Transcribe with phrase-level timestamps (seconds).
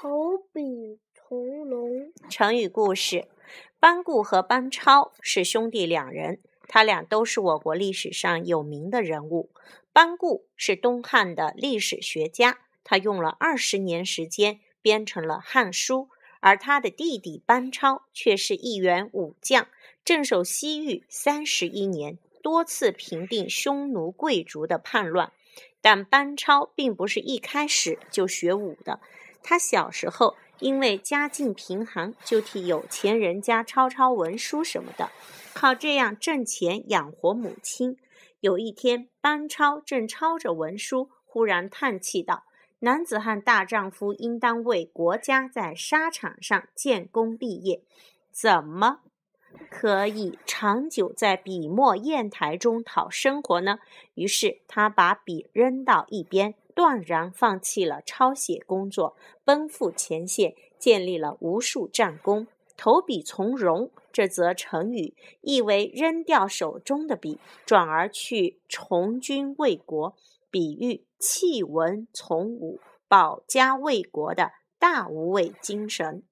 [0.00, 2.12] 投笔从戎。
[2.30, 3.26] 成语故事：
[3.80, 9.50] 班固和班超是兄弟两人，他俩都是我国历史上有名的人物。
[9.92, 16.02] 班固是东汉的历史学家，他用了二十年时间编成了《汉书》，
[16.38, 19.66] 而他的弟弟班超却是一员武将，
[20.04, 25.32] 镇守西域三十一年，多次平定匈奴贵族的叛乱。
[25.80, 29.00] 但班超并不是一开始就学武的，
[29.48, 35.10] 他小时候因为家境贫寒，就替有钱人家抄抄文书什么的，
[35.54, 37.96] 靠这样挣钱养活母亲。
[38.40, 42.44] 有一天，班超正抄着文书，忽然叹气道
[42.80, 47.80] ：“男子汉大丈夫，应当为国家在沙场上建功立业，
[48.30, 48.98] 怎么？”
[49.70, 53.78] 可以长久在笔墨砚台中讨生活呢？
[54.14, 62.46] 于是他把笔扔到一边，断然放弃了抄写工作，奔赴前线，建立了无数战功。
[62.76, 70.14] 投笔从戎这则成语，意为扔掉手中的笔，转而去从军为国，
[70.52, 76.22] 比喻弃文从武、保家卫国的大无畏精神。